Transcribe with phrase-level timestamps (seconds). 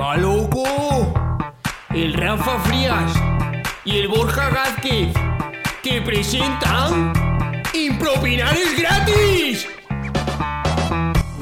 [0.00, 0.64] va loco?
[1.90, 3.12] El Rafa Frías
[3.84, 5.12] y el Borja Gázquez
[5.82, 7.12] que presentan
[7.74, 9.68] Impropinar es gratis.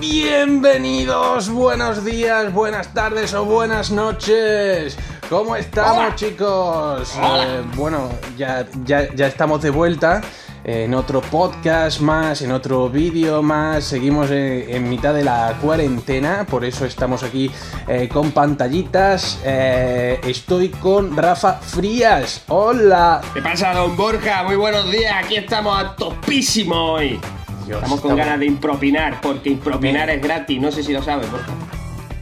[0.01, 4.99] Bienvenidos, buenos días, buenas tardes o buenas noches.
[5.29, 6.15] ¿Cómo estamos, Hola.
[6.17, 7.15] chicos?
[7.17, 10.21] Eh, bueno, ya, ya, ya estamos de vuelta
[10.65, 13.85] en otro podcast más, en otro vídeo más.
[13.85, 17.51] Seguimos en, en mitad de la cuarentena, por eso estamos aquí
[17.87, 19.41] eh, con pantallitas.
[19.45, 22.43] Eh, estoy con Rafa Frías.
[22.49, 23.21] Hola.
[23.35, 24.43] ¿Qué pasa, don Borja?
[24.45, 25.15] Muy buenos días.
[25.25, 27.19] Aquí estamos a topísimo hoy.
[27.67, 30.19] Dios, Estamos con estamos- ganas de impropinar, porque impropinar Bien.
[30.21, 30.61] es gratis.
[30.61, 31.53] No sé si lo sabes, Borja.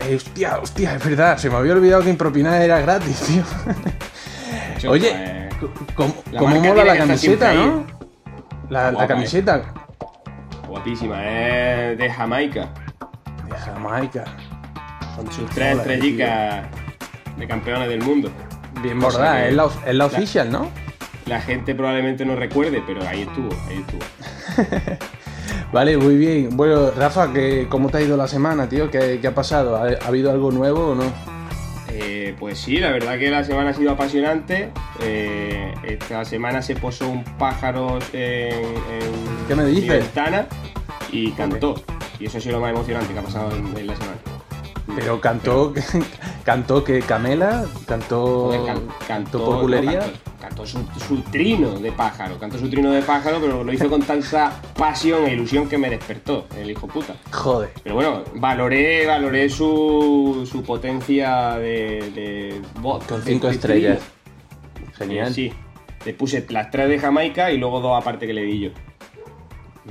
[0.09, 3.43] Eh, hostia, hostia, es verdad, se me había olvidado que impropinar era gratis, tío.
[4.91, 5.49] Oye, eh,
[5.95, 7.96] ¿cómo, cómo mola la camiseta, no?
[8.69, 9.09] La, la Guapa, eh.
[9.09, 9.75] camiseta
[10.69, 11.25] guapísima.
[11.25, 12.69] Es de Jamaica.
[13.49, 14.25] de Jamaica.
[15.17, 16.67] Con sus tres Hola, estrellicas
[17.37, 18.31] de campeones del mundo.
[18.83, 20.69] Bien O sea bordada, es la, es la oficial, ¿no?
[21.27, 24.97] La gente probablemente no recuerde, pero ahí estuvo, ahí estuvo.
[25.73, 26.57] Vale, muy bien.
[26.57, 28.91] Bueno, Rafa, ¿qué, ¿cómo te ha ido la semana, tío?
[28.91, 29.77] ¿Qué, qué ha pasado?
[29.77, 31.36] ¿Ha, ha habido algo nuevo o no?
[32.27, 34.71] Eh, pues sí, la verdad que la semana ha sido apasionante.
[35.01, 39.83] Eh, esta semana se posó un pájaro en, en ¿Qué me dices?
[39.85, 40.49] mi ventana
[41.13, 41.77] y cantó.
[42.19, 44.17] Y eso ha sido lo más emocionante que ha pasado en, en la semana.
[44.97, 45.73] Pero cantó,
[46.45, 49.93] cantó que Camela, cantó, Joder, can- cantó por bulería.
[49.93, 53.73] no, cantó, cantó su, su trino de pájaro, cantó su trino de pájaro, pero lo
[53.73, 57.15] hizo con tanta pasión e ilusión que me despertó, el hijo puta.
[57.31, 57.71] Joder.
[57.83, 63.05] Pero bueno, valoré, valoré su, su potencia de, de voz.
[63.05, 64.01] Con cinco de estrellas.
[64.97, 65.33] Genial.
[65.33, 65.53] Sí.
[66.05, 68.71] Le puse las tres de Jamaica y luego dos aparte que le di yo.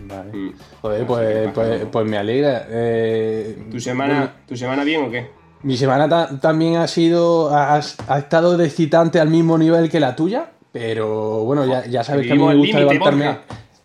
[0.08, 0.32] Vale.
[0.32, 0.54] Mm.
[0.82, 2.68] Joder, pues, pues, pues me alegra.
[2.70, 5.30] Eh, ¿Tu semana, ¿Tu semana bien o qué?
[5.66, 7.50] Mi semana ta- también ha sido.
[7.50, 7.76] Ha,
[8.08, 10.52] ha estado de excitante al mismo nivel que la tuya.
[10.72, 13.26] Pero bueno, ya, ya sabes que a mí me gusta levantarme.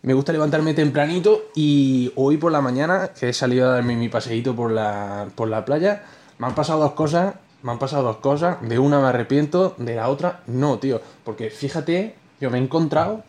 [0.03, 1.41] Me gusta levantarme tempranito.
[1.55, 5.47] Y hoy por la mañana, que he salido a darme mi paseíto por la, por
[5.47, 6.03] la playa,
[6.37, 7.33] me han pasado dos cosas.
[7.63, 8.57] Me han pasado dos cosas.
[8.61, 11.01] De una me arrepiento, de la otra no, tío.
[11.23, 13.23] Porque fíjate, yo me he encontrado.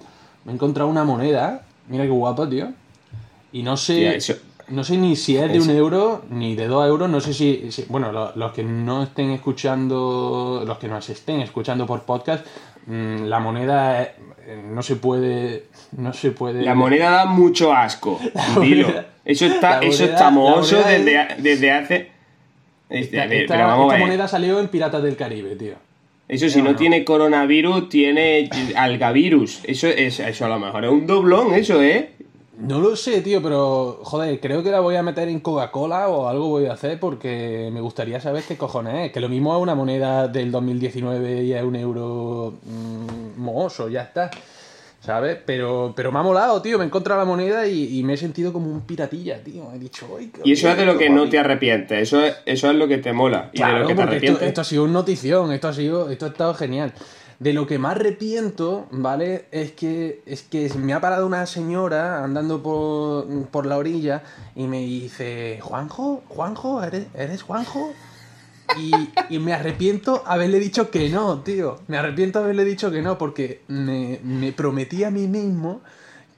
[0.44, 1.62] Me he encontrado una moneda.
[1.88, 2.68] Mira qué guapo, tío.
[3.52, 4.20] Y no sé.
[4.72, 7.08] No sé ni si es de un euro ni de dos euros.
[7.10, 7.70] No sé si.
[7.70, 10.64] si- bueno, lo- los que no estén escuchando.
[10.66, 12.46] Los que nos estén escuchando por podcast.
[12.86, 14.14] mm, la moneda eh,
[14.72, 15.66] no se puede.
[15.96, 16.62] No se puede.
[16.62, 18.18] La moneda da mucho asco.
[18.60, 18.88] Dilo.
[19.24, 22.10] Eso está, eso está mohoso desde, es- desde hace.
[22.90, 24.06] Este, Esta, a ver, esta- pero vamos esta a ver.
[24.06, 25.74] moneda salió en Piratas del Caribe, tío.
[26.28, 26.76] Eso si No, no, no.
[26.76, 29.60] tiene coronavirus, tiene algavirus.
[29.64, 32.10] Eso, es, eso a lo mejor es un doblón, eso, ¿eh?
[32.58, 36.28] No lo sé, tío, pero joder, creo que la voy a meter en Coca-Cola o
[36.28, 39.12] algo voy a hacer porque me gustaría saber qué cojones es.
[39.12, 44.02] Que lo mismo es una moneda del 2019 y es un euro mm, mohoso, ya
[44.02, 44.30] está.
[45.00, 45.38] ¿Sabes?
[45.44, 46.78] Pero, pero me ha molado, tío.
[46.78, 49.72] Me he encontrado la moneda y, y me he sentido como un piratilla, tío.
[49.74, 51.36] He dicho, "Ay, qué Y eso es de lo que no te papi".
[51.38, 52.02] arrepientes.
[52.02, 53.48] Eso es, eso es lo que te mola.
[53.52, 54.42] Y de Claro, lo que te esto, arrepientes.
[54.48, 56.92] esto ha sido una notición, esto ha sido, esto ha estado genial.
[57.42, 59.46] De lo que más arrepiento, ¿vale?
[59.50, 64.22] Es que, es que me ha parado una señora andando por, por la orilla
[64.54, 67.92] y me dice, Juanjo, Juanjo, ¿eres, eres Juanjo?
[68.78, 68.92] Y,
[69.28, 71.80] y me arrepiento haberle dicho que no, tío.
[71.88, 75.80] Me arrepiento haberle dicho que no porque me, me prometí a mí mismo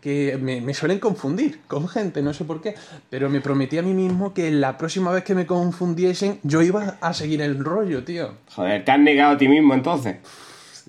[0.01, 2.75] que me, me suelen confundir con gente, no sé por qué,
[3.11, 6.97] pero me prometí a mí mismo que la próxima vez que me confundiesen yo iba
[7.01, 8.33] a seguir el rollo, tío.
[8.55, 10.17] Joder, te has negado a ti mismo entonces.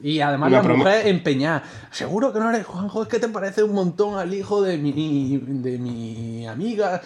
[0.03, 1.63] Y además la prome- mujer empeñada.
[1.91, 5.39] Seguro que no eres Juanjo, es que te parece un montón al hijo de mi,
[5.41, 7.01] de mi amiga.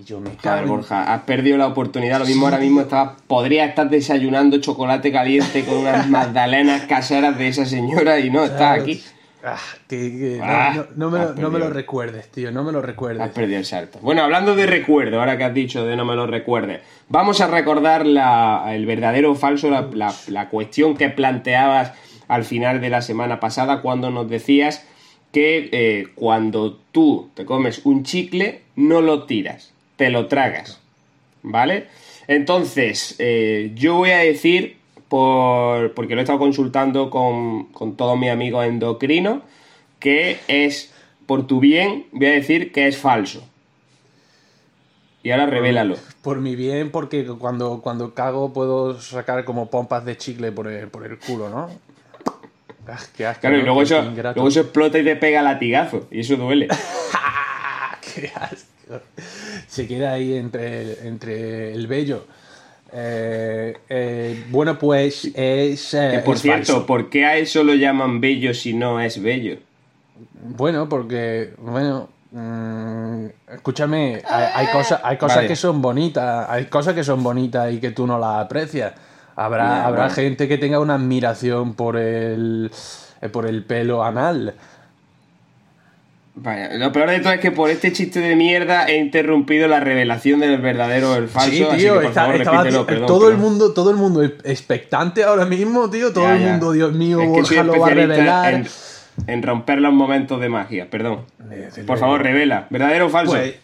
[0.00, 2.18] Y yo me cago en- Borja, has perdido la oportunidad.
[2.18, 7.48] Lo mismo ahora mismo estabas, podrías estar desayunando chocolate caliente con unas magdalenas caseras de
[7.48, 9.02] esa señora y no, estás aquí.
[9.46, 12.72] Ah, que, Ah, no, no me, lo- has no me lo recuerdes, tío, no me
[12.72, 13.28] lo Has recuerdes.
[13.30, 13.98] perdido el salto.
[14.00, 17.46] Bueno, hablando de recuerdo, ahora que has dicho de no me lo recuerdes, vamos a
[17.48, 21.92] recordar la- el verdadero o falso, la, la- la cuestión que planteabas
[22.26, 24.86] al final de la semana pasada cuando nos decías
[25.30, 30.80] que eh, cuando tú te comes un chicle, no lo tiras, te lo tragas.
[31.42, 31.88] ¿Vale?
[32.28, 34.78] Entonces, eh, yo voy a decir,
[35.14, 39.42] por, porque lo he estado consultando con, con todos mis amigos endocrinos,
[40.00, 40.92] que es,
[41.26, 43.48] por tu bien, voy a decir que es falso.
[45.22, 45.94] Y ahora revélalo.
[46.20, 50.88] Por mi bien, porque cuando, cuando cago puedo sacar como pompas de chicle por el,
[50.88, 51.70] por el culo, ¿no?
[52.88, 56.08] Ah, qué asco, Claro, y luego eso, luego eso explota y te pega latigazo.
[56.10, 56.66] Y eso duele.
[58.00, 59.00] ¡Qué asco!
[59.68, 62.26] Se queda ahí entre, entre el vello.
[62.96, 65.94] Eh, eh, bueno, pues es.
[65.94, 66.86] eh, Que por es cierto, falso.
[66.86, 69.56] ¿por qué a eso lo llaman bello si no es bello?
[70.56, 75.48] Bueno, porque, bueno, mm, escúchame, hay, hay cosas, hay cosas Vale.
[75.48, 78.92] que son bonitas, hay cosas que son bonitas y que tú no las aprecias.
[79.36, 80.14] Habrá, habrá bueno.
[80.14, 82.70] gente que tenga una admiración por el,
[83.32, 84.54] por el pelo anal.
[86.36, 89.78] Vaya, lo peor de todo es que por este chiste de mierda he interrumpido la
[89.78, 91.50] revelación del verdadero o el falso.
[91.50, 94.22] sí, así tío, que por está- favor, estaba perdón, todo el mundo, todo el mundo
[94.22, 97.86] expectante ahora mismo, tío, todo Ya, el mundo, Dios mío, Es que Borja lo va
[97.86, 98.54] a revelar.
[98.54, 98.66] En,
[99.28, 101.20] en romper los momentos de magia, perdón.
[101.38, 102.66] Desde Por favor, revela.
[102.68, 103.32] ¿Verdadero o falso?
[103.34, 103.54] Pues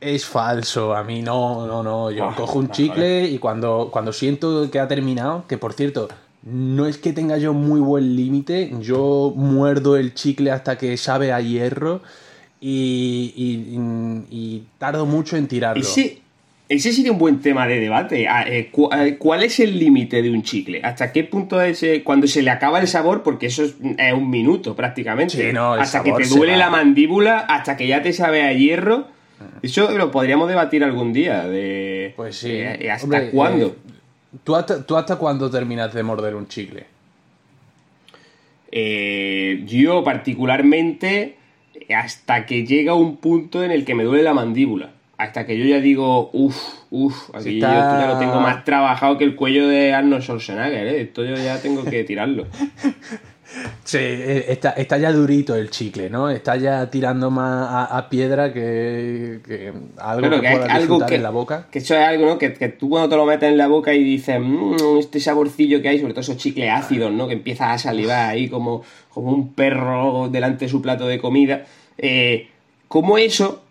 [0.00, 2.10] es falso, a mí no, no, no.
[2.10, 6.08] Yo Ah, cojo un chicle y cuando, cuando siento que ha terminado, que por cierto,
[6.48, 11.32] no es que tenga yo muy buen límite, yo muerdo el chicle hasta que sabe
[11.32, 12.02] a hierro
[12.60, 15.82] y, y- y tardo mucho en tirarlo.
[15.82, 16.18] Ese,
[16.68, 18.28] ese sería un buen tema de debate.
[18.28, 20.80] Ah, eh, eh, ¿Cuál es el límite de un chicle?
[20.82, 23.22] ¿Hasta qué punto es eh, cuando se le acaba el sabor?
[23.22, 23.74] Porque eso es,
[24.14, 25.48] un minuto prácticamente.
[25.48, 29.08] Sí, no, hasta que te duele la mandíbula, hasta que ya te sabe a hierro.
[29.62, 31.46] Eso lo podríamos debatir algún día.
[31.46, 32.48] De, Pues sí.
[32.52, 33.66] eh, ¿Hasta Hombre, cuándo?
[33.66, 33.92] eh,
[34.44, 36.86] ¿tú, hasta, ¿Tú hasta cuándo terminas de morder un chicle?
[38.70, 41.36] Eh, yo particularmente
[41.94, 44.90] hasta que llega un punto en el que me duele la mandíbula.
[45.18, 46.56] Hasta que yo ya digo, uff,
[46.90, 50.86] uff, aquí yo esto ya lo tengo más trabajado que el cuello de Arnold Schwarzenegger,
[50.86, 51.00] ¿eh?
[51.00, 52.46] Esto yo ya tengo que tirarlo.
[53.84, 56.28] Sí, eh, está, está ya durito el chicle, ¿no?
[56.30, 61.14] Está ya tirando más a, a piedra que, que algo Claro, que, que algo que,
[61.14, 61.66] en la boca.
[61.70, 62.38] que eso es algo, ¿no?
[62.38, 65.80] Que, que tú cuando te lo metes en la boca y dices, "Mm, este saborcillo
[65.80, 67.28] que hay, sobre todo esos chicles ácidos, ¿no?
[67.28, 71.64] Que empiezas a salivar ahí como, como un perro delante de su plato de comida.
[71.98, 72.48] Eh,
[72.88, 73.62] como eso,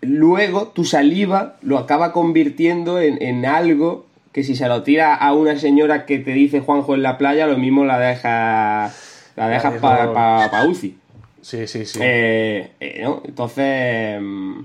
[0.00, 5.32] luego tu saliva lo acaba convirtiendo en, en algo que si se lo tira a
[5.32, 8.92] una señora que te dice Juanjo en la playa, lo mismo la deja
[9.36, 10.96] la dejas dejo- para pa, UCI.
[11.42, 11.98] Sí, sí, sí.
[12.02, 13.22] Eh, eh, ¿no?
[13.24, 14.60] Entonces, mm,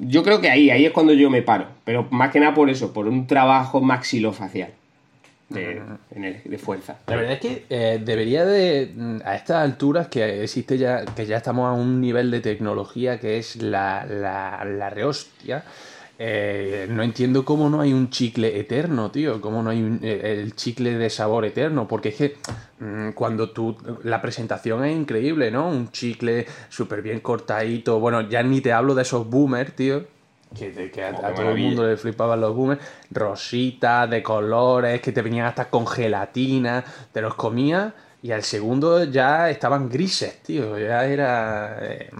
[0.00, 1.66] yo creo que ahí, ahí es cuando yo me paro.
[1.84, 4.70] Pero más que nada por eso, por un trabajo maxilofacial
[5.48, 5.82] de,
[6.14, 6.96] en el- de fuerza.
[7.06, 11.26] La verdad es que eh, debería de, mm, a estas alturas que existe ya, que
[11.26, 15.64] ya estamos a un nivel de tecnología que es la, la, la rehostia,
[16.18, 20.40] eh, no entiendo cómo no hay un chicle eterno, tío, cómo no hay un- eh,
[20.42, 22.36] el chicle de sabor eterno, porque es que
[22.78, 25.68] mm, cuando tú, la presentación es increíble, ¿no?
[25.68, 30.04] Un chicle súper bien cortadito, bueno, ya ni te hablo de esos boomers, tío.
[30.56, 34.22] Que, que- que a, Oh, a todo el mundo le flipaban los boomers, rositas, de
[34.22, 39.88] colores, que te venían hasta con gelatina, te los comías y al segundo ya estaban
[39.88, 41.78] grises, tío, ya era...
[41.82, 42.10] eh,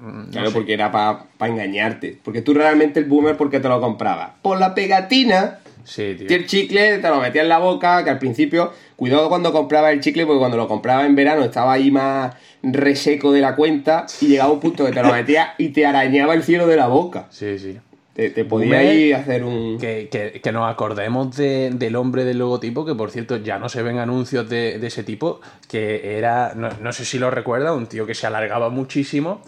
[0.00, 0.54] no Claro, sé.
[0.54, 2.18] porque era para engañarte.
[2.22, 4.30] Porque tú realmente el boomer, ¿por qué te lo comprabas?
[4.42, 5.58] Por la pegatina.
[5.84, 6.28] Sí, tío.
[6.28, 10.00] El chicle te lo metías en la boca, que al principio, cuidado cuando compraba el
[10.00, 14.26] chicle, porque cuando lo compraba en verano estaba ahí más reseco de la cuenta y
[14.28, 17.26] llegaba un punto que te lo metías y te arañaba el cielo de la boca.
[17.30, 17.78] Sí, sí.
[18.12, 19.78] Te, te podía Boomer, ahí hacer un...
[19.78, 23.68] Que, que- que nos acordemos de- del hombre del logotipo, que por cierto ya no
[23.68, 27.72] se ven anuncios de, de ese tipo, que era, no, no sé si lo recuerda,
[27.72, 29.40] un tío que se alargaba muchísimo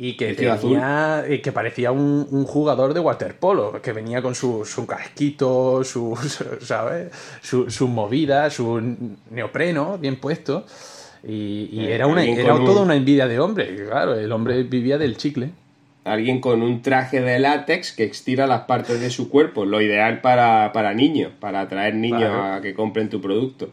[0.00, 4.64] y que tenía, y que parecía un, un jugador de waterpolo, que venía con su,
[4.64, 6.16] su casquito, su,
[6.62, 7.10] ¿sabes?
[7.42, 8.80] Su, su movida, su
[9.30, 10.64] neopreno bien puesto.
[11.24, 14.62] Y, y Eh, era, una, era un- toda una envidia de hombre, claro, el hombre
[14.62, 15.50] vivía del chicle.
[16.04, 20.20] Alguien con un traje de látex que estira las partes de su cuerpo, lo ideal
[20.20, 23.66] para, para niños, para atraer niños a que compren tu producto.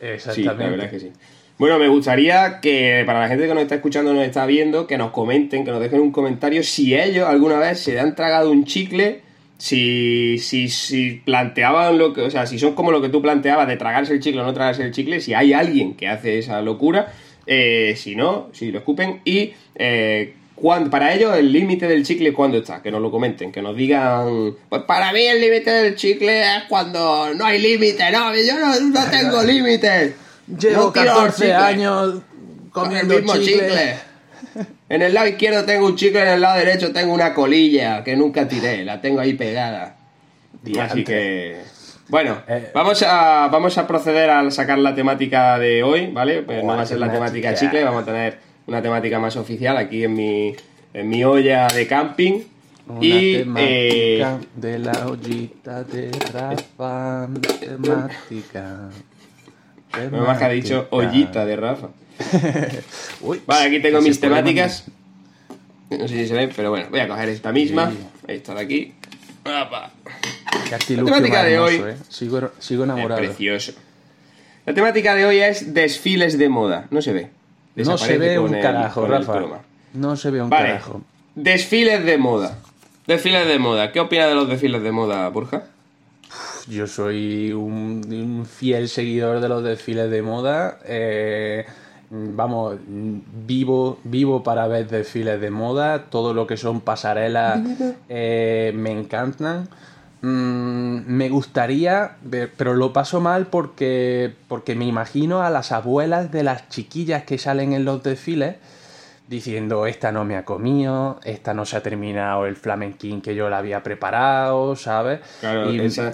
[0.00, 0.64] Sí, Exactamente.
[0.64, 1.12] la verdad es que sí.
[1.56, 4.98] Bueno, me gustaría que para la gente que nos está escuchando, nos está viendo, que
[4.98, 8.64] nos comenten, que nos dejen un comentario si ellos alguna vez se han tragado un
[8.64, 9.20] chicle,
[9.56, 13.68] si, si, si planteaban lo que, o sea, si son como lo que tú planteabas
[13.68, 16.60] de tragarse el chicle o no tragarse el chicle, si hay alguien que hace esa
[16.60, 17.12] locura,
[17.46, 20.34] eh, si no, si lo escupen y eh,
[20.90, 24.56] para ellos el límite del chicle cuándo está, que nos lo comenten, que nos digan,
[24.68, 28.80] pues para mí el límite del chicle es cuando no hay límite, no, yo no,
[28.80, 30.23] no tengo límites.
[30.46, 31.54] Llevo No tiro 14 chicle.
[31.54, 32.14] años
[32.70, 33.68] Con el comiendo mismo chicle.
[33.68, 33.96] chicle.
[34.88, 38.14] En el lado izquierdo tengo un chicle, en el lado derecho tengo una colilla que
[38.16, 39.96] nunca tiré, la tengo ahí pegada.
[40.80, 41.60] Así que.
[42.08, 42.70] Bueno, Eh.
[42.74, 46.42] vamos, a, vamos a proceder a sacar la temática de hoy, ¿vale?
[46.42, 47.54] Pues no va a ser la temática temática.
[47.54, 50.54] chicle, vamos a tener una temática más oficial aquí en mi,
[50.92, 52.40] en mi olla de camping.
[52.86, 53.38] Una y.
[53.38, 57.28] temática eh, de la ollita de Rafa.
[57.58, 58.90] Temática.
[60.10, 61.88] No más que ha dicho ollita de Rafa.
[63.20, 64.84] Uy, Vale, aquí tengo mis temáticas.
[65.90, 67.92] No sé si se ven, pero bueno, voy a coger esta misma.
[68.26, 68.94] Esta de aquí.
[69.44, 69.90] Apa.
[70.70, 71.96] La temática de hermoso, hoy- ¿eh?
[72.08, 73.20] Sigo, sigo Es enamorado.
[73.20, 73.72] precioso.
[74.66, 76.86] La temática de hoy es desfiles de moda.
[76.90, 77.30] No se ve.
[77.76, 79.42] No se ve un carajo, el Rafa.
[79.92, 80.68] No se ve un Vale.
[80.68, 81.02] carajo.
[81.34, 82.58] Desfiles de moda.
[83.06, 83.92] Desfiles de moda.
[83.92, 85.64] ¿Qué opinas de los desfiles de moda, Borja?
[86.68, 90.78] Yo soy un, un fiel seguidor de los desfiles de moda.
[90.84, 91.66] eh,
[92.10, 96.04] vamos, vivo, vivo para ver desfiles de moda.
[96.04, 97.60] Todo lo que son pasarelas
[98.08, 99.68] eh, me encantan.
[100.22, 106.32] Mm, me gustaría, ver- pero lo paso mal porque, porque me imagino a las abuelas
[106.32, 108.56] de las chiquillas que salen en los desfiles
[109.28, 113.48] diciendo esta no me ha comido, esta no se ha terminado el flamenquín que yo
[113.50, 115.20] la había preparado, ¿sabes?
[115.40, 116.12] Claro, Y- esa-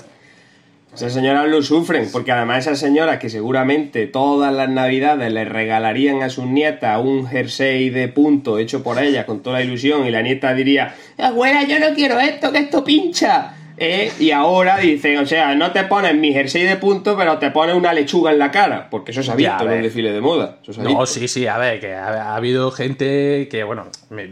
[0.94, 6.22] esas señoras lo sufren, porque además esas señoras que seguramente todas las navidades les regalarían
[6.22, 10.10] a sus nietas un jersey de punto hecho por ellas con toda la ilusión y
[10.10, 13.54] la nieta diría, abuela, yo no quiero esto, que esto pincha.
[13.82, 14.12] ¿Eh?
[14.18, 17.74] Y ahora dicen, o sea, no te pones mi jersey de punto, pero te pones
[17.74, 20.58] una lechuga en la cara, porque eso se ha visto en un desfile de moda.
[20.62, 21.06] Eso se ha No, visto.
[21.06, 24.28] sí, sí, a ver, que ha, ha habido gente que, bueno, me-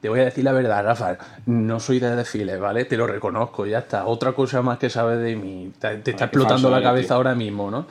[0.00, 2.84] te voy a decir la verdad, Rafa, no soy de desfiles, ¿vale?
[2.84, 4.06] Te lo reconozco, ya está.
[4.06, 7.16] Otra cosa más que sabes de mí, te, te está qué explotando la cabeza tío.
[7.16, 7.86] ahora mismo, ¿no?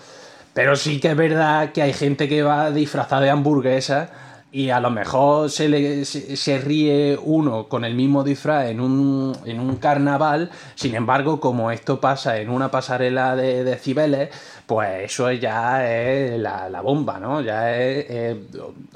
[0.53, 4.09] Pero sí que es verdad que hay gente que va disfrazada de hamburguesa
[4.51, 8.79] y a lo mejor se, le, se, se ríe uno con el mismo disfraz en
[8.79, 14.29] un, en un carnaval, sin embargo, como esto pasa en una pasarela de decibeles,
[14.65, 17.41] pues eso ya es la, la bomba, ¿no?
[17.41, 18.41] Ya es, eh,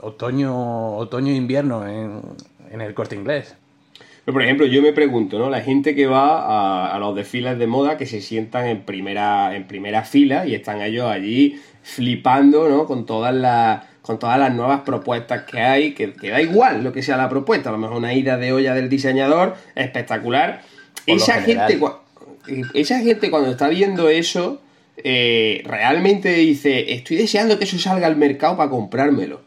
[0.01, 2.21] otoño, otoño-invierno en,
[2.71, 3.55] en el corte inglés.
[4.23, 5.49] Pero, por ejemplo, yo me pregunto, ¿no?
[5.49, 9.55] La gente que va a, a los desfiles de moda que se sientan en primera,
[9.55, 12.85] en primera fila y están ellos allí flipando, ¿no?
[12.85, 16.91] Con todas las con todas las nuevas propuestas que hay, que, que da igual lo
[16.91, 20.63] que sea la propuesta, a lo mejor una ida de olla del diseñador espectacular.
[21.05, 21.79] Por Esa gente,
[22.73, 24.59] esa gente cuando está viendo eso,
[24.97, 29.41] eh, realmente dice, estoy deseando que eso salga al mercado para comprármelo.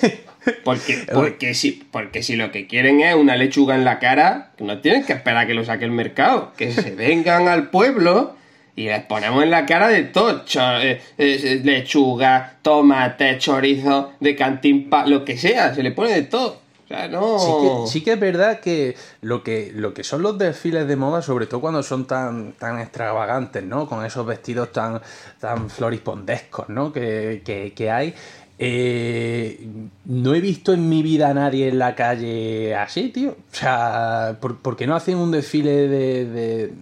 [0.64, 4.80] Porque, porque, si, porque si lo que quieren es una lechuga en la cara, no
[4.80, 6.52] tienen que esperar a que lo saque el mercado.
[6.56, 8.34] Que se vengan al pueblo
[8.74, 10.44] y les ponemos en la cara de todo.
[10.44, 15.74] cho- eh, eh, lechuga, tomate, chorizo, de cantimpa, lo que sea.
[15.74, 16.60] Se le pone de todo.
[16.84, 17.38] O sea, no...
[17.40, 20.94] Sí que, sí que es verdad que lo, que lo que son los desfiles de
[20.94, 23.88] moda, sobre todo cuando son tan, tan extravagantes, ¿no?
[23.88, 25.00] Con esos vestidos tan,
[25.40, 26.92] tan florispondescos, ¿no?
[26.92, 28.14] Que, que- que hay.
[28.58, 29.66] Eh,
[30.06, 33.30] no he visto en mi vida a nadie en la calle así, tío.
[33.30, 36.72] O sea, ¿por, por qué no hacen un desfile de, de-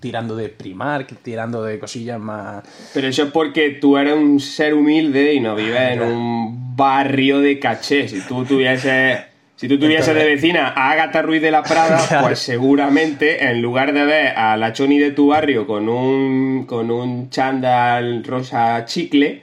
[0.00, 2.62] tirando de Primark, tirando de cosillas más...
[2.92, 6.06] Pero eso es porque tú eres un ser humilde y no vives en ya.
[6.06, 8.06] un barrio de caché.
[8.08, 9.20] Si tú tuvieses,
[9.56, 12.26] si tú tuvieses de vecina a Agatha Ruiz de la Prada, Claro.
[12.26, 16.90] pues seguramente en lugar de ver a la Choni de tu barrio con un, con
[16.90, 19.42] un chándal rosa chicle,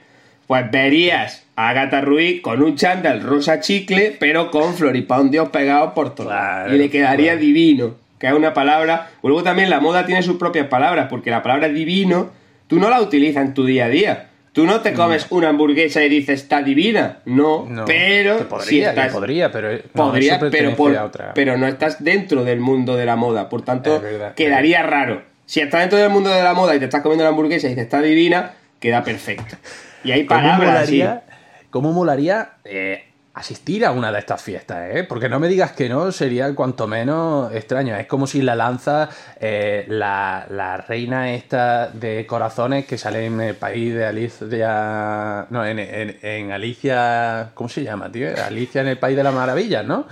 [0.51, 6.13] pues verías a Agatha Ruiz con un chándal rosa chicle, pero con floripondios pegados por
[6.13, 6.27] todo.
[6.27, 7.39] Claro, y le quedaría claro.
[7.39, 9.11] divino, que es una palabra.
[9.23, 12.31] Luego también la moda tiene sus propias palabras, porque la palabra divino
[12.67, 14.27] tú no la utilizas en tu día a día.
[14.51, 18.81] Tú no te comes una hamburguesa y dices está divina, no, No, pero podría, si
[18.81, 21.33] estás, podría, pero no, podría, pero, por- otra.
[21.33, 25.21] pero no estás dentro del mundo de la moda, por tanto Es verdad, quedaría raro.
[25.45, 27.69] Si estás dentro del mundo de la moda y te estás comiendo la hamburguesa y
[27.69, 29.55] dices está divina, queda perfecto.
[30.03, 30.97] Y hay ¿Cómo palabras así.
[30.99, 31.23] molaría,
[31.69, 34.89] cómo molaría eh, asistir a una de estas fiestas?
[34.95, 35.03] ¿eh?
[35.03, 37.95] Porque no me digas que no, sería cuanto menos extraño.
[37.95, 43.39] Es como si la lanza eh, la, la reina esta de corazones que sale en
[43.41, 45.45] el país de Alicia...
[45.49, 47.49] No, en, en- en Alicia...
[47.53, 48.29] ¿Cómo se llama, tío?
[48.45, 50.07] Alicia en el país de las maravillas, ¿no?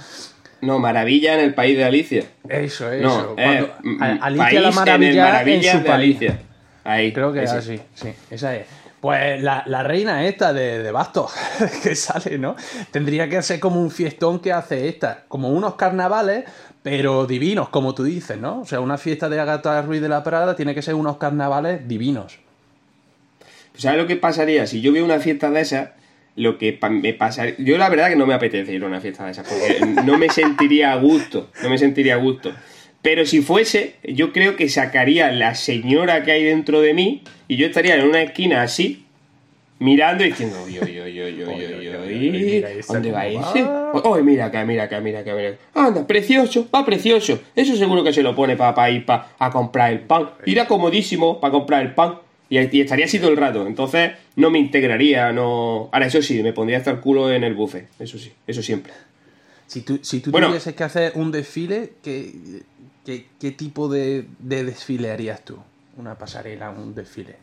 [0.62, 2.24] No, maravilla en el país de Alicia.
[2.48, 3.34] Eso, eso.
[3.38, 6.18] No, eh, mm, Alicia la en el maravilla en, su de país.
[6.18, 6.40] Alicia.
[6.84, 7.14] Ahí.
[7.14, 8.66] Creo que es así, sí, esa es.
[9.02, 11.32] Pues la, la reina esta de, de Bastos
[11.84, 12.56] que sale, ¿no?
[12.92, 16.44] Tendría que ser como un fiestón que hace esta, como unos carnavales,
[16.84, 18.62] pero divinos, como tú dices, ¿no?
[18.62, 21.88] O sea, una fiesta de Agatha Ruiz de la Prada tiene que ser unos carnavales
[21.88, 22.40] divinos.
[23.76, 24.68] ¿Sabes lo que pasaría?
[24.68, 25.90] Si yo veo una fiesta de esas,
[26.36, 27.56] lo que me pasaría...
[27.58, 30.18] Yo la verdad que no me apetece ir a una fiesta de esas, porque no
[30.18, 32.52] me sentiría a gusto, no me sentiría a gusto.
[33.02, 37.56] Pero si fuese, yo creo que sacaría la señora que hay dentro de mí y
[37.56, 39.06] yo estaría en una esquina así,
[39.80, 43.64] mirando y diciendo, oye, oye, oye, oye, oye, oye, ¿dónde va ese?
[44.04, 45.58] Oye, mira acá, mira acá, mira acá, mira acá.
[45.74, 47.40] Anda, precioso, va precioso.
[47.56, 50.32] Eso seguro que se lo pone para ir pa- a comprar el pan.
[50.46, 52.16] Irá comodísimo para comprar el pan.
[52.50, 53.66] Y, y estaría así todo el rato.
[53.66, 55.88] Entonces no me integraría, no...
[55.94, 57.88] Ahora, eso sí, me pondría hasta el culo en el buffet.
[58.00, 58.92] Eso sí, eso siempre.
[59.70, 60.48] Si tú, si tú Bueno.
[60.48, 62.34] tuvieses que hacer un desfile, ¿qué,
[63.06, 65.58] ¿qué, qué tipo de, de desfile harías tú?
[65.96, 67.36] Una pasarela, un desfile.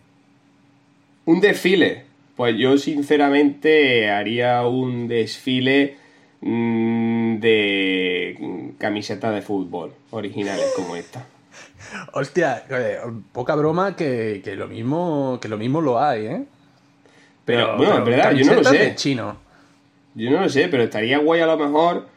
[1.25, 2.05] Un desfile.
[2.37, 5.97] Pues yo sinceramente haría un desfile
[6.41, 11.25] mm, de camiseta de fútbol originales como esta.
[12.13, 12.65] Hostia,
[13.33, 16.45] poca broma que, que lo mismo que lo mismo lo hay, ¿eh?
[17.45, 18.95] Pero, bueno, en verdad, yo no lo sé.
[18.97, 19.37] chino.
[20.17, 22.09] Yo no lo sé, pero estaría guay a lo mejor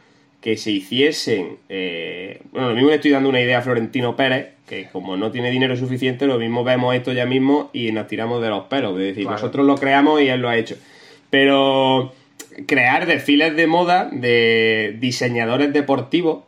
[0.41, 1.57] que se hiciesen.
[1.69, 5.31] eh, bueno, lo mismo le estoy dando una idea a Florentino Pérez, que como no
[5.31, 8.93] tiene dinero suficiente, lo mismo vemos esto ya mismo y nos tiramos de los pelos.
[8.93, 9.37] Es decir, Claro.
[9.37, 10.75] nosotros lo creamos y él lo ha hecho.
[11.29, 12.13] Pero
[12.67, 16.43] crear desfiles de moda de diseñadores deportivos,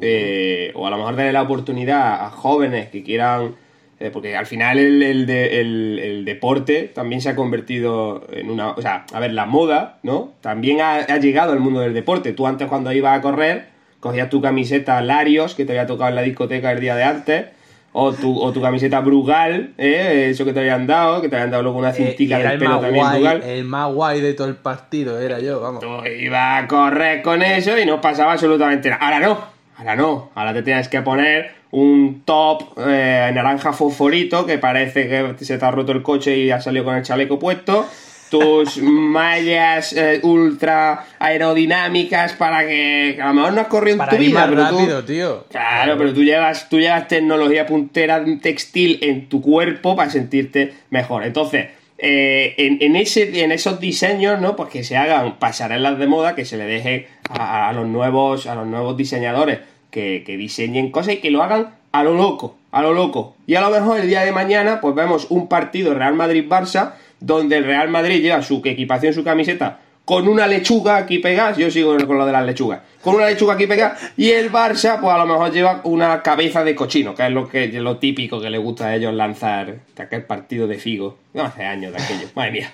[0.00, 3.54] eh, o a lo mejor darle la oportunidad a jóvenes que quieran.
[4.00, 8.50] Eh, porque al final el, el de- el- el deporte también se ha convertido en
[8.50, 8.70] una...
[8.70, 10.32] O sea, a ver, la moda, ¿no?
[10.40, 12.32] También ha, ha llegado al mundo del deporte.
[12.32, 13.66] Tú antes cuando ibas a correr,
[14.00, 17.46] cogías tu camiseta Larios, que te había tocado en la discoteca el día de antes,
[17.92, 20.28] o tu, o tu camiseta Brugal, ¿eh?
[20.30, 22.58] eso que te habían dado, que te habían dado luego una Eh, cintica del el
[22.58, 23.42] pelo también guay, Brugal.
[23.42, 25.80] el más guay de todo el partido, era yo, vamos.
[25.80, 29.02] Tú ibas a correr con eso y no pasaba absolutamente nada.
[29.04, 29.38] Ahora no,
[29.78, 30.30] ahora no.
[30.34, 35.64] Ahora te tienes que poner un top eh, naranja fosforito que parece que se te
[35.64, 37.86] ha roto el coche y has salido con el chaleco puesto.
[38.30, 44.10] Tus mallas eh, ultra aerodinámicas para que a lo mejor no has corrido en Para
[44.10, 45.44] tu ir vida, más pero tú- rápido, tío.
[45.50, 51.24] Claro, pero tú llevas, tú llevas tecnología puntera textil en tu cuerpo para sentirte mejor.
[51.24, 51.68] Entonces,
[52.00, 54.54] eh, en, en ese, en esos diseños, ¿no?
[54.56, 58.46] Pues que se hagan pasarelas de moda, que se le deje a, a los nuevos,
[58.46, 62.56] a los nuevos diseñadores que, que diseñen cosas y que lo hagan a lo loco,
[62.70, 63.36] a lo loco.
[63.46, 67.56] Y a lo mejor el día de mañana, pues vemos un partido Real Madrid-Barça, donde
[67.56, 71.94] el Real Madrid lleva su equipación, su camiseta, con una lechuga aquí pegada, yo sigo
[72.06, 75.18] con lo de las lechugas, con una lechuga aquí pegada, y el Barça, pues a
[75.18, 78.58] lo mejor lleva una cabeza de cochino, que es lo que lo típico que le
[78.58, 81.18] gusta a ellos lanzar de aquel partido de Figo.
[81.34, 82.72] No hace años de aquello, madre mía.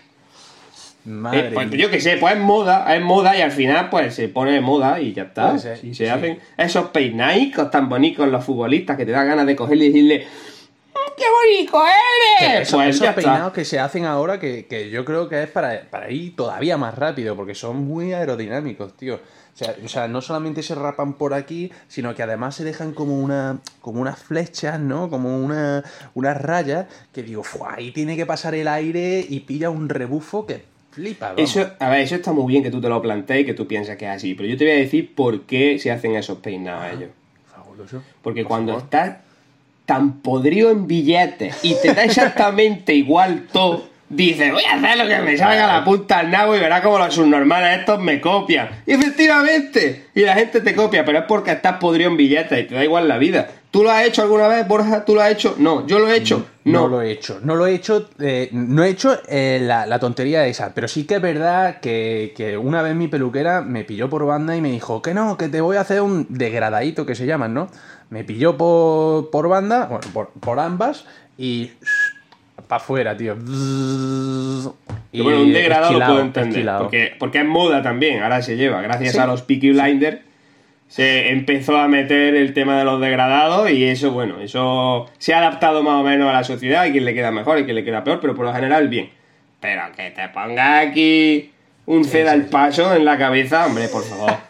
[1.05, 4.15] Madre Eh, pues yo qué sé, pues es moda, es moda y al final pues
[4.15, 5.59] se pone de moda y ya está.
[5.59, 6.07] Ser, se sí.
[6.07, 10.27] hacen esos peinaicos tan bonitos los futbolistas que te da ganas de cogerle y decirle
[10.95, 11.83] "Mm, ¡Qué bonito
[12.41, 12.63] eres!
[12.69, 13.15] esos, pues esos está.
[13.21, 16.77] peinados que se hacen ahora que, que yo creo que es para, para ir todavía
[16.79, 19.17] más rápido, porque son muy aerodinámicos, tío.
[19.17, 22.93] O sea, o sea, no solamente se rapan por aquí, sino que además se dejan
[22.93, 25.09] como una como unas flechas, ¿no?
[25.11, 29.71] Como una, unas rayas que digo, "Fua, ahí tiene que pasar el aire y pilla
[29.71, 30.65] un rebufo que
[30.95, 31.43] flipa, vamos.
[31.51, 33.67] Eso, a ver, eso está muy bien que tú te lo plantees y que tú
[33.67, 36.39] pienses que es así, pero yo te voy a decir por qué se hacen esos
[36.39, 37.11] peinados ellos.
[37.53, 38.03] Fabuloso.
[38.23, 38.85] Porque Por cuando favor.
[38.85, 39.17] estás
[39.87, 45.07] tan podrido en billetes y te da exactamente igual todo, dices, voy a hacer lo
[45.07, 48.71] que me salga la punta al nabo y verás como los subnormales estos me copian.
[48.87, 52.69] Y efectivamente, y la gente te copia, pero es porque estás podrido en billetes y
[52.69, 53.51] te da igual la vida.
[53.75, 55.05] ¿Tú lo has hecho alguna vez, Borja?
[55.05, 55.57] ¿Tú lo has hecho?
[55.59, 55.85] No.
[55.85, 56.47] ¿Yo lo he hecho?
[56.63, 56.87] No, No.
[56.89, 57.41] lo he hecho.
[57.43, 58.09] No lo he hecho.
[58.21, 60.73] eh, no he hecho eh, la, la tontería esa.
[60.73, 64.55] Pero sí que es verdad que, que una vez mi peluquera me pilló por banda
[64.57, 67.53] y me dijo que no, que te voy a hacer un degradadito que se llaman,
[67.53, 67.69] ¿no?
[68.11, 71.05] Me pilló por, por banda, bueno, por, por ambas
[71.37, 71.73] y.
[72.69, 73.35] para afuera, tío.
[73.35, 76.65] Que bueno, un degradado lo puedo entender.
[76.79, 78.81] Porque, porque es moda también, ahora se lleva.
[78.83, 79.19] Gracias Sí.
[79.19, 80.19] a los Peaky Blinders
[80.95, 85.39] se empezó a meter el tema de los degradados y eso, bueno, eso se ha
[85.39, 87.85] adaptado más o menos a la sociedad y quien le queda mejor y quien le
[87.85, 89.11] queda peor, pero por lo general bien.
[89.59, 91.51] Pero que te ponga aquí
[91.87, 94.35] un ceda al paso en la cabeza, hombre, por favor.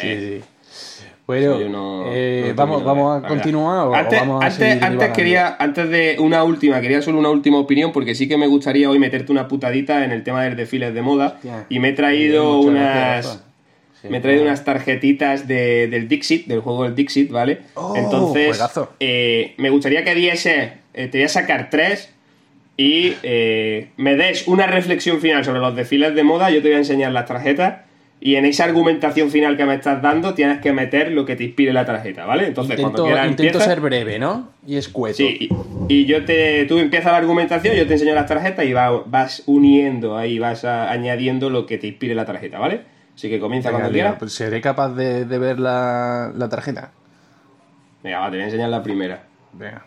[0.00, 0.40] Sí, sí.
[1.26, 5.56] Bueno, no- eh, no vamos, vamos a continuar antes, o vamos a antes, antes quería,
[5.58, 8.98] antes de una última, quería solo una última opinión porque sí que me gustaría hoy
[8.98, 11.66] meterte una putadita en el tema de desfiles de moda Hostia.
[11.68, 13.44] y me he traído unas.
[14.06, 14.52] Sí, me he traído claro.
[14.52, 17.58] unas tarjetitas de- del Dixit, del juego del Dixit, ¿vale?
[17.74, 18.58] Oh, Entonces,
[19.00, 22.12] eh, me gustaría que diese, eh, te voy a sacar tres
[22.76, 26.50] y eh, me des una reflexión final sobre los desfiles de moda.
[26.50, 27.82] Yo te voy a enseñar las tarjetas
[28.20, 31.44] y en esa argumentación final que me estás dando tienes que meter lo que te
[31.44, 32.46] inspire la tarjeta, ¿vale?
[32.46, 33.68] Entonces, cuando Intento, quieras intento empiezas.
[33.74, 34.50] ser breve, ¿no?
[34.66, 35.16] Y escueto.
[35.18, 35.50] Sí,
[35.88, 39.02] y, y yo te, tú empiezas la argumentación, yo te enseño las tarjetas y va-
[39.06, 42.80] vas uniendo ahí, vas a- añadiendo lo que te inspire la tarjeta, ¿vale?
[43.16, 44.18] Así que comienza Venga, cuando tío, quieras.
[44.18, 46.90] pues ¿Seré capaz de, de ver la, la tarjeta?
[48.02, 49.22] Venga, va, te voy a enseñar la primera.
[49.52, 49.82] Venga.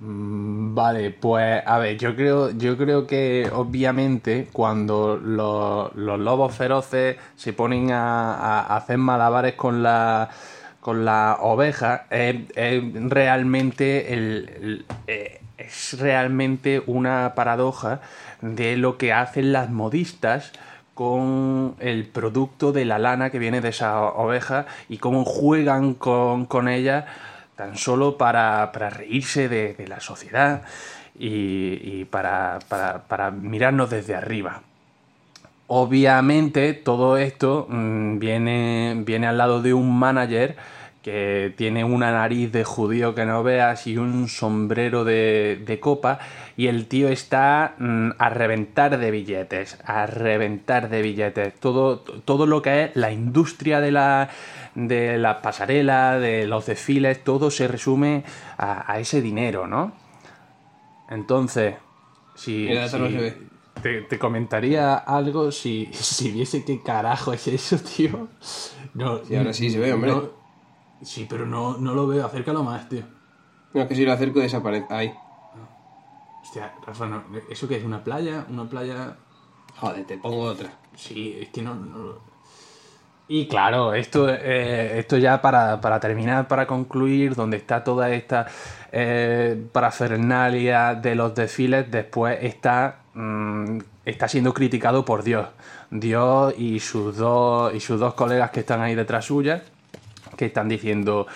[0.00, 6.54] Mm, Vale, pues a ver, yo creo, yo creo que obviamente cuando los, los lobos
[6.54, 10.30] feroces se ponen a, a- a hacer malabares con la
[10.80, 12.36] con la oveja, es,
[13.10, 18.00] realmente el, el- eh, es realmente una paradoja
[18.40, 20.52] de lo que hacen las modistas
[21.00, 26.44] con el producto de la lana que viene de esa oveja y cómo juegan con,
[26.44, 27.06] con ella
[27.56, 30.60] tan solo para, para reírse de, la sociedad
[31.18, 34.60] y, y para, para- para mirarnos desde arriba.
[35.68, 40.56] Obviamente todo esto mm, viene, viene al lado de un manager
[41.02, 46.18] que tiene una nariz de judío que no veas y un sombrero de, de copa
[46.56, 51.54] y el tío está mm, a reventar de billetes, a reventar de billetes.
[51.58, 54.28] Todo, todo lo que es la industria de la,
[54.74, 58.24] de la pasarela, de los desfiles, todo se resume
[58.58, 59.92] a, a ese dinero, ¿no?
[61.08, 61.74] Entonces,
[62.34, 63.08] si, Mira, no
[63.82, 68.28] te, te comentaría algo si, si viese qué carajo es eso, tío.
[68.94, 70.10] No, Sí, ahora sí se ve, hombre.
[70.10, 70.39] no-
[71.02, 72.24] sí, pero no, no lo veo.
[72.26, 73.02] Acércalo más, tío.
[73.74, 74.86] No, es que si lo acerco desaparece.
[74.90, 75.12] Ahí.
[76.42, 77.84] Hostia, Rafa, no, ¿eso qué es?
[77.84, 78.46] ¿Una playa?
[78.48, 79.16] ¿Una playa?
[79.78, 80.70] Joder, te pongo otra.
[80.96, 81.74] Sí, es que no...
[81.74, 82.18] no-
[83.28, 88.46] Y claro, esto, eh, esto ya para, para terminar, para concluir, donde está toda esta
[88.90, 95.46] eh, parafernalia de los desfiles, después está, mm, está siendo criticado por Dios.
[95.90, 99.62] Dios y sus, dos, y sus dos colegas que están ahí detrás suya,
[100.40, 101.26] que están diciendo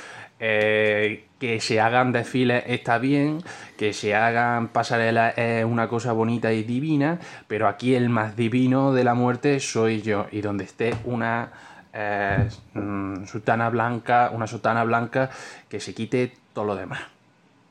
[0.40, 3.42] eh, que se hagan desfiles está bien,
[3.76, 8.94] que se hagan pasarelas es una cosa bonita y divina, pero aquí el más divino
[8.94, 10.26] de la muerte soy yo.
[10.32, 11.52] Y donde esté una
[11.92, 15.28] eh, mm, sotana blanca, una sotana blanca,
[15.68, 17.00] que se quite todo lo demás.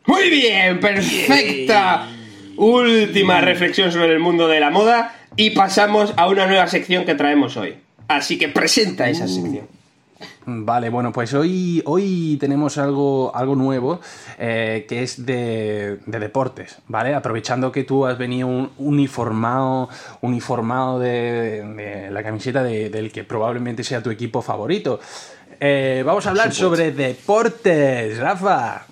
[0.05, 2.07] Muy bien, perfecta.
[2.57, 7.15] Última reflexión sobre el mundo de la moda y pasamos a una nueva sección que
[7.15, 7.77] traemos hoy.
[8.07, 9.72] Así que presenta esa sección.
[10.45, 13.99] Vale, bueno, pues hoy, hoy tenemos algo, algo nuevo
[14.37, 17.13] eh, que es de, de deportes, ¿vale?
[17.15, 19.89] Aprovechando que tú has venido un- uniformado,
[20.21, 24.99] uniformado de, de la camiseta de- del que probablemente sea tu equipo favorito.
[25.59, 28.85] Eh, vamos a hablar sobre deportes, Rafa.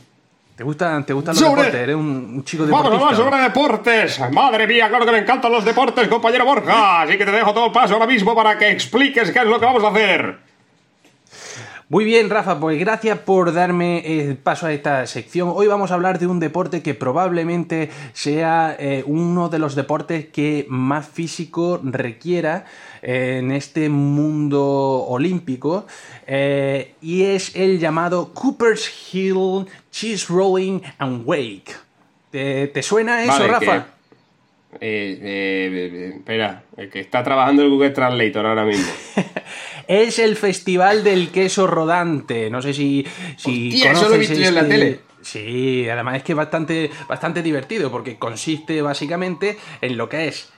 [0.56, 1.82] ¿Te gustan, te gustan los Sobre- deportes?
[1.82, 3.08] ¿Eres un, un chico Vamos a deportista?
[3.24, 4.20] hablar sobre deportes.
[4.32, 7.02] Madre mía, claro que me encantan los deportes, compañero Borja.
[7.02, 9.60] Así que te dejo todo el paso ahora mismo para que expliques qué es lo
[9.60, 10.38] que vamos a hacer.
[11.92, 15.52] Muy bien, Rafa, pues gracias por darme el paso a esta sección.
[15.54, 20.28] Hoy vamos a hablar de un deporte que probablemente sea eh, uno de los deportes
[20.28, 22.64] que más físico requiera
[23.02, 24.64] eh, en este mundo
[25.06, 25.86] olímpico
[26.28, 31.74] eh, y es el llamado Cooper's Hill Cheese Rolling and Wake.
[32.30, 33.84] ¿Te, te suena eso, Vale, Rafa?
[33.84, 34.02] que-
[34.80, 38.90] eh, eh, eh, espera, el que está trabajando el Google Translator ahora mismo.
[39.92, 42.50] Es el festival del queso rodante.
[42.50, 43.06] No sé si.
[43.36, 45.00] si Hostia, eso lo he visto en la este- tele.
[45.22, 50.52] Sí, además es que es bastante, bastante divertido porque consiste básicamente en lo que es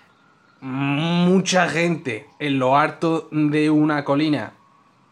[0.62, 4.54] mucha gente en lo alto de una colina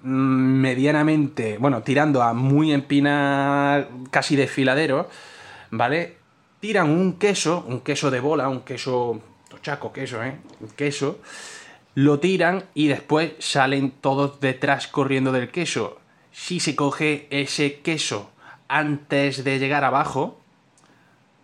[0.03, 5.09] mm, medianamente, bueno, tirando a muy empina, casi desfiladero,
[5.71, 6.15] ¿vale?
[6.61, 10.37] Tiran un queso, un queso de bola, un queso, tochaco queso, ¿eh?
[10.61, 11.19] Un queso,
[11.95, 15.99] lo tiran y después salen todos detrás corriendo del queso.
[16.31, 18.31] Si se coge ese queso
[18.67, 20.39] antes de llegar abajo,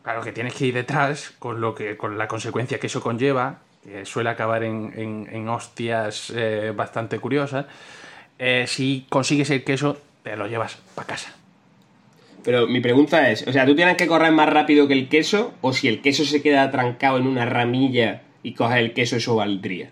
[0.04, 3.60] claro que tienes que ir detrás, con lo que, con la consecuencia que eso conlleva,
[3.84, 7.66] que suele acabar en, en- hostias eh, bastante curiosas.
[8.40, 11.34] eh, si consigues el queso, te lo llevas para casa.
[12.44, 15.54] Pero mi pregunta es, o sea, ¿tú tienes que correr más rápido que el queso?
[15.62, 19.36] ¿O si el queso se queda trancado en una ramilla y coges el queso, eso
[19.36, 19.90] valdría?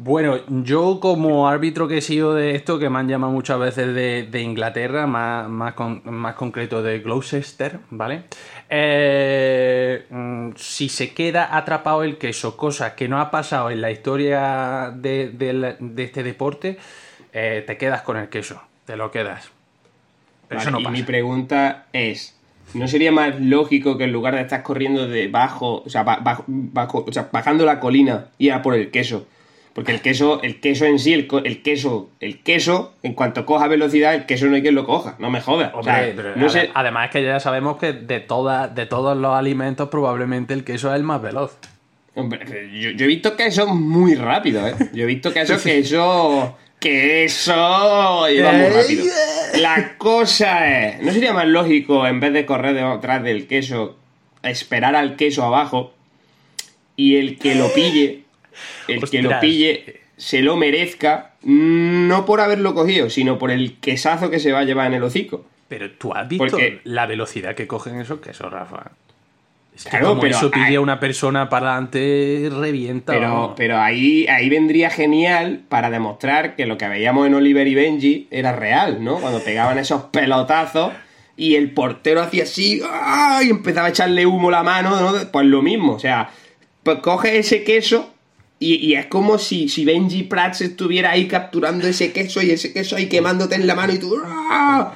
[0.00, 3.92] Bueno, yo como árbitro que he sido de esto, que me han llamado muchas veces
[3.96, 8.22] de, de Inglaterra, más, más, con- más concreto de Gloucester, ¿vale?
[8.70, 13.90] Eh, mm, si se queda atrapado el queso, cosa que no ha pasado en la
[13.90, 16.78] historia de, este deporte,
[17.32, 19.50] eh, te quedas con el queso, te lo quedas.
[20.46, 22.38] Pero eso y mi pregunta es,
[22.72, 26.44] ¿no sería más lógico que en lugar de estar corriendo debajo, o sea, ba- bajo-
[26.46, 29.26] bajo- o sea, bajando la colina, ir a por el queso?
[29.78, 33.68] Porque el queso, el queso en sí, el, el queso, el queso, en cuanto coja
[33.68, 35.70] velocidad, el queso no hay quien lo coja, no me jodas.
[35.72, 39.32] O sea, no sé, además es que ya sabemos que de, toda, de todos los
[39.36, 41.58] alimentos probablemente el queso es el más veloz.
[42.16, 42.40] Hombre,
[42.76, 44.74] yo, yo he visto queso muy rápido, ¿eh?
[44.92, 49.04] Yo he visto queso, queso, queso, y va muy rápido.
[49.60, 53.96] La cosa es, ¿no sería más lógico, en vez de correr detrás del queso,
[54.42, 55.94] esperar al queso abajo
[56.96, 58.24] y el que lo pille,
[58.88, 64.30] el que lo pille, se lo merezca, no por haberlo cogido, sino por el quesazo
[64.30, 65.46] que se va a llevar en el hocico?
[65.68, 68.90] Pero tú has visto Porque- la velocidad que cogen esos quesos, Rafa.
[69.76, 73.12] Es que Claro, como pero eso pide a una persona para adelante, revienta.
[73.12, 77.76] Pero, pero ahí, ahí vendría genial para demostrar que lo que veíamos en Oliver y
[77.76, 79.18] Benji era real, ¿no?
[79.20, 80.92] Cuando pegaban esos pelotazos
[81.36, 83.40] y el portero hacía así ¡ah!
[83.44, 85.30] y empezaba a echarle humo la mano, ¿no?
[85.30, 86.30] Pues lo mismo, o sea,
[86.82, 88.12] pues coge ese queso
[88.60, 92.96] y, es como si, si Benji Prats estuviera ahí capturando ese queso y ese queso
[92.96, 94.94] ahí quemándote en la mano y tú ¡ah!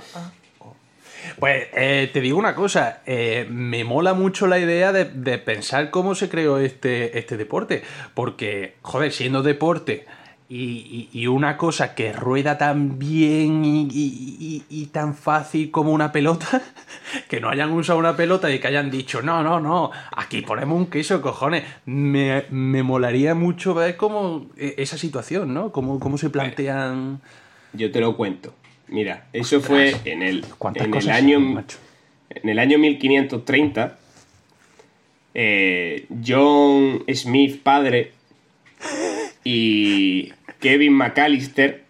[1.38, 5.90] Pues eh, te digo una cosa, eh, me mola mucho la idea de, de pensar
[5.90, 7.82] cómo se creó este, este deporte,
[8.14, 10.06] porque, joder, siendo deporte
[10.54, 16.60] y, y- y una cosa que rueda tan bien y, tan fácil como una pelota,
[17.30, 20.76] que no hayan usado una pelota y que hayan dicho, no, no, no, aquí ponemos
[20.76, 25.72] un queso, cojones, me, me molaría mucho ver cómo eh, esa situación, ¿no?
[25.72, 27.20] Cómo, cómo se plantean...
[27.72, 28.54] Yo te lo cuento.
[28.88, 31.64] Mira, eso fue en el, ¿Cuántas en el año
[32.28, 33.98] en el año 1530
[35.34, 38.12] eh, John Smith padre
[39.44, 40.32] y
[40.62, 41.82] Kevin McAllister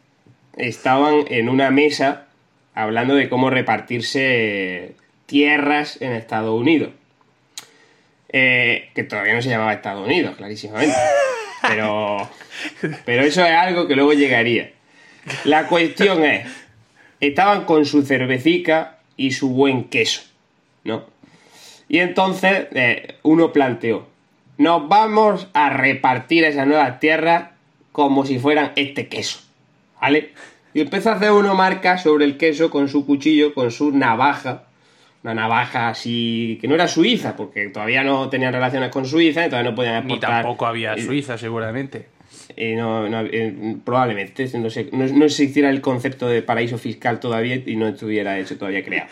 [0.57, 2.27] estaban en una mesa
[2.75, 4.95] hablando de cómo repartirse
[5.27, 6.91] tierras en Estados Unidos.
[8.31, 10.97] Eh, que todavía no se llamaba Estados Unidos, clarísimamente.
[11.69, 12.29] Pero,
[13.05, 14.73] pero eso es algo que luego llegaría.
[15.45, 16.49] La cuestión es,
[17.21, 20.23] estaban con su cervecica y su buen queso,
[20.83, 21.05] ¿no?
[21.89, 24.09] Y entonces eh, uno planteó,
[24.59, 27.52] nos vamos a repartir esas nuevas tierras
[27.93, 29.41] como si fueran este queso,
[30.01, 30.31] ¿vale?
[30.75, 34.65] Y empezó a hacer uno marca sobre el queso con su cuchillo, con su navaja,
[35.23, 39.65] una navaja así, que no era suiza, porque todavía no tenían relaciones con Suiza, entonces
[39.65, 40.43] no podían Ni exportar.
[40.43, 42.07] tampoco había y- Suiza, seguramente.
[42.57, 47.21] y no, no- eh, probablemente no, sé, no, no existiera el concepto de paraíso fiscal
[47.21, 49.09] todavía y no estuviera eso todavía creado.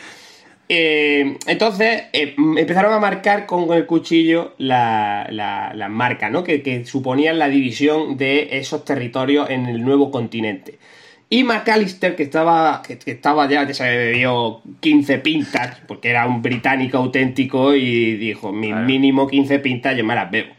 [0.72, 6.44] Eh, entonces eh, empezaron a marcar con el cuchillo la, la, las marcas, ¿no?
[6.44, 10.78] Que, que suponían la división de esos territorios en el nuevo continente.
[11.28, 16.24] Y McAllister, que estaba, que, que estaba ya, ya se bebido 15 pintas, porque era
[16.28, 20.54] un británico auténtico y dijo, mi mínimo 15 pintas yo me las bebo.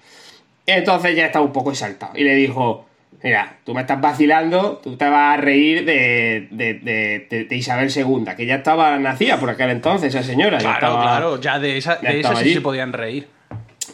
[0.65, 2.17] Entonces ya estaba un poco exaltado.
[2.17, 2.85] Y le dijo,
[3.23, 7.91] mira, tú me estás vacilando, tú te vas a reír de, de, de- de- Isabel
[7.95, 10.57] II, que ya estaba nacida por aquel entonces, esa señora.
[10.57, 12.53] ya Claro, estaba- claro, ya de esa, ya de esa sí allí.
[12.55, 13.27] se podían reír.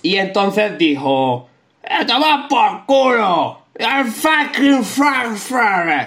[0.01, 1.49] Y entonces dijo,
[1.83, 3.61] ¡Esto va por culo!
[3.75, 4.83] ¡El fucking!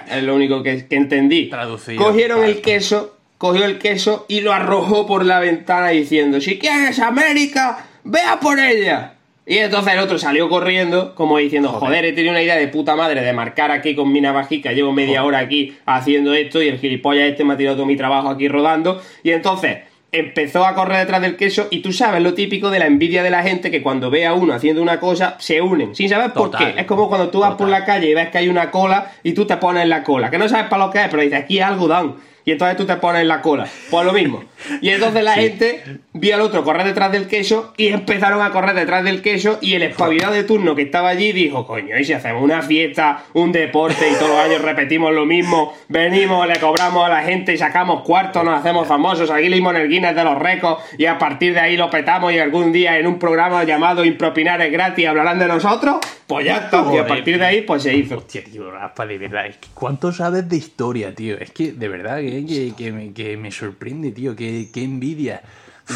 [0.09, 1.49] Es lo único que, que entendí.
[1.49, 2.51] Traducido, Cogieron claro.
[2.53, 7.85] el queso, cogió el queso y lo arrojó por la ventana diciendo, si quieres América,
[8.03, 9.13] vea por ella.
[9.45, 12.95] Y entonces el otro salió corriendo, como diciendo, joder, he tenido una idea de puta
[12.95, 16.77] madre de marcar aquí con mi navajica, llevo media hora aquí haciendo esto y el
[16.77, 19.01] gilipollas este me ha tirado todo mi trabajo aquí rodando.
[19.23, 19.79] Y entonces
[20.11, 23.31] empezó a correr detrás del queso y tú sabes lo típico de la envidia de
[23.31, 26.51] la gente que cuando ve a uno haciendo una cosa se unen, sin saber por
[26.51, 26.75] Total.
[26.75, 26.81] qué.
[26.81, 29.33] Es como cuando tú vas por la calle y ves que hay una cola y
[29.33, 31.39] tú te pones en la cola, que no sabes para lo que es, pero dices,
[31.39, 32.15] aquí algo dan.
[32.43, 33.67] Y entonces tú te pones en la cola.
[33.89, 34.43] Pues lo mismo.
[34.81, 38.75] Y entonces la gente vio al otro correr detrás del queso y empezaron a correr
[38.75, 42.13] detrás del queso y el espabilado de turno que estaba allí dijo, coño, y si
[42.13, 47.05] hacemos una fiesta, un deporte y todos los años repetimos lo mismo, venimos, le cobramos
[47.05, 50.23] a la gente y sacamos cuartos, nos hacemos famosos, aquí leímos en el Guinness de
[50.23, 53.63] los récords y a partir de ahí lo petamos y algún día en un programa
[53.63, 55.97] llamado Impropinar es gratis hablarán de nosotros,
[56.27, 56.85] pues ya está.
[56.93, 58.17] Y a partir de ahí pues se hizo.
[58.17, 61.37] Hostia, tío, Rafa, de verdad, es que ¿cuánto sabes de historia, tío?
[61.37, 65.41] Es que, de verdad, que, que, que me, que me sorprende, tío, que, que envidia.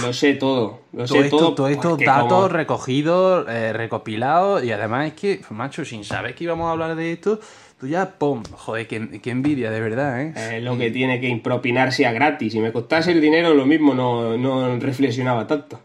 [0.02, 1.56] Lo sé todo, lo Todo sé esto- todo.
[1.56, 6.44] todos estos porque datos recogidos, eh, recopilados, y además es que, macho, sin saber que
[6.44, 7.40] íbamos a hablar de esto,
[7.80, 10.58] tú ya, pum, joder, que envidia, de verdad, ¿eh?
[10.58, 12.52] Es lo que tiene que impropinarse a gratis.
[12.54, 15.80] Si me costase el dinero, lo mismo no, no reflexionaba tanto.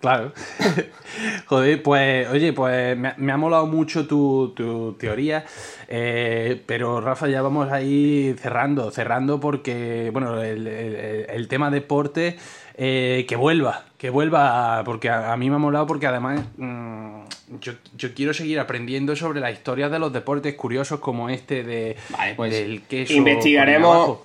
[0.00, 0.32] Claro.
[1.46, 5.44] Joder, pues, oye, pues me, ha- me ha molado mucho tu, tu teoría,
[5.88, 12.36] eh, pero Rafa, ya vamos ahí cerrando, cerrando porque, bueno, el, el- el tema deporte,
[12.76, 17.22] eh, que vuelva, que vuelva, porque a, a mí me ha molado porque además mm,
[17.60, 21.96] yo, yo quiero seguir aprendiendo sobre la historia de los deportes curiosos como este de,
[22.10, 23.14] Vale, pues del queso.
[23.14, 24.18] investigaremos-.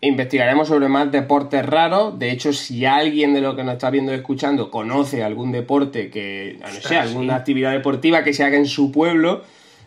[0.00, 2.18] Investigaremos sobre más deportes raros.
[2.18, 6.08] De hecho, si alguien de lo que nos está viendo y escuchando conoce algún deporte
[6.08, 9.42] que, no sé, alguna actividad deportiva que se haga en su pueblo,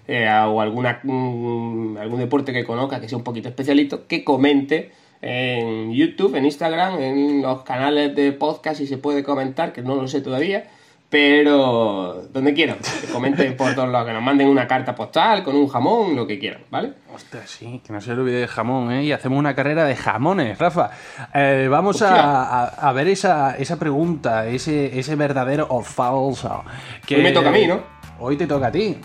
[0.10, 4.92] eh, o alguna, mm, algún deporte que conozca que sea un poquito especialito, que comente
[5.22, 9.96] en YouTube, en Instagram, en los canales de podcast, si se puede comentar, que no
[9.96, 10.66] lo sé todavía.
[11.12, 15.56] Pero donde quieran, que comenten por todos lados, que nos manden una carta postal con
[15.58, 16.94] un jamón, lo que quieran, ¿vale?
[17.14, 19.04] Ostras, sí, que no se olvide el jamón, ¿eh?
[19.04, 20.90] Y hacemos una carrera de jamones, Rafa.
[21.34, 26.64] Eh, vamos a, a- a ver esa, esa pregunta, ese, ese verdadero o falso.
[27.06, 27.82] Que Hoy me toca a mí, ¿no?
[28.20, 28.98] Hoy te toca a ti.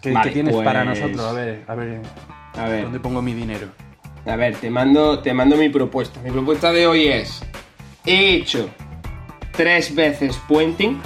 [0.00, 1.20] ¿Qué, Vale, qué tienes pues- para nosotros?
[1.20, 2.00] A ver, a ver,
[2.58, 2.82] A ver.
[2.82, 3.68] ¿dónde pongo mi dinero?
[4.26, 6.18] A ver, te mando, te mando mi propuesta.
[6.24, 7.40] Mi propuesta de hoy es:
[8.04, 8.68] he hecho
[9.52, 11.00] tres veces puenting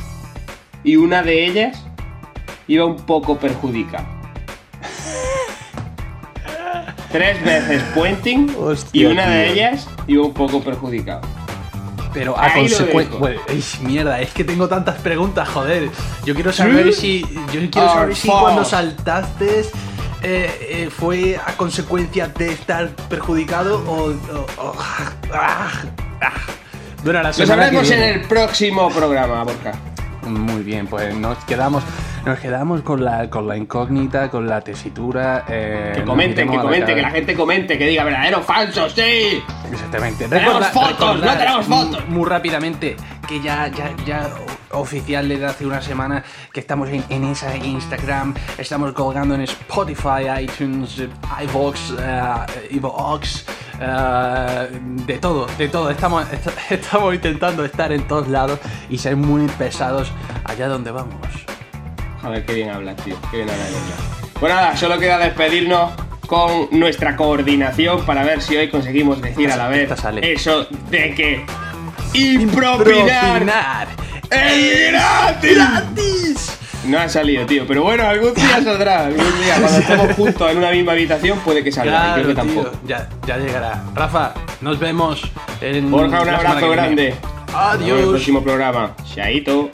[0.86, 1.84] y una de ellas
[2.68, 4.06] iba un poco perjudicada.
[7.12, 11.20] tres veces puenting y Hostia, una de ellas iba un poco perjudicada.
[12.12, 13.18] Pero a consecuencia.
[13.82, 15.90] mierda, es que tengo tantas preguntas, joder.
[16.24, 17.22] Yo quiero saber ¿Sí?
[17.28, 17.34] si.
[17.52, 18.42] Yo quiero Ah, saber si false.
[18.42, 19.60] cuando saltaste.
[20.22, 24.12] eh, eh, fue a consecuencia de estar perjudicado o.
[24.12, 25.12] o- o- ah,
[26.22, 26.32] ah.
[27.04, 29.72] Bueno, la Lo sabremos en el próximo programa, Borja.
[30.26, 31.82] Muy bien, pues nos quedamos,
[32.24, 35.44] nos quedamos con la, con la incógnita, con la tesitura.
[35.48, 39.42] eh, Que comenten, que la comenten, que la gente comente, que diga verdadero falso, sí.
[39.70, 40.28] Exactamente.
[40.28, 42.08] Tenemos fotos, no tenemos fotos.
[42.08, 42.96] Muy rápidamente,
[43.28, 44.28] que ya, ya, ya
[44.72, 50.42] oficial desde hace una semana que estamos en, en esa Instagram, estamos colgando en Spotify,
[50.42, 51.08] iTunes, eh,
[51.44, 52.34] iVoox, eh,
[53.80, 54.68] eh,
[55.06, 55.90] de todo, de todo.
[55.90, 58.58] Estamos, est- estamos intentando estar en todos lados
[58.88, 60.10] y ser muy pesados
[60.44, 61.16] allá donde vamos.
[62.22, 63.16] Joder, qué bien hablas, tío.
[63.30, 63.68] Qué bien hablas.
[64.40, 65.92] Pues nada, solo queda despedirnos
[66.26, 69.90] con nuestra coordinación para ver si hoy conseguimos decir a la vez
[70.22, 71.46] eso de que
[72.12, 73.88] impropinar Propinar.
[74.30, 75.54] es gratis.
[75.56, 76.58] ¡Gratis!
[76.88, 79.06] No ha salido, tío, pero bueno, algún día saldrá.
[79.06, 82.10] Algún día, cuando estemos juntos en una misma habitación, puede que salga.
[82.18, 82.70] y creo que tío, tampoco.
[82.86, 83.82] ya, ya llegará.
[83.94, 85.22] Rafa, nos vemos
[85.60, 87.10] en Borja, un abrazo grande.
[87.10, 88.08] Nos vemos en el Adiós.
[88.10, 88.94] próximo programa.
[89.14, 89.70] Chaito.